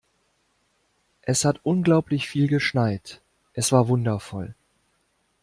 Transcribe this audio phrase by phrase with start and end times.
[1.21, 3.21] Es hat unglaublich viel geschneit.
[3.53, 4.55] Es war wundervoll.